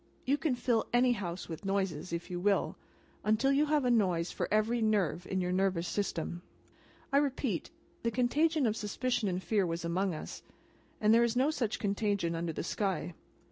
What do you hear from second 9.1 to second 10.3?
and fear was among